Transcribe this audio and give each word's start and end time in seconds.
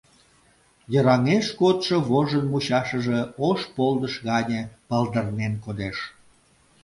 Йыраҥеш 0.93 1.45
кодшо 1.59 1.97
вожын 2.09 2.45
мучашыже 2.51 3.19
ош 3.47 3.59
полдыш 3.75 4.15
гане 4.27 4.61
палдырнен 4.87 5.53
кодеш. 5.65 5.97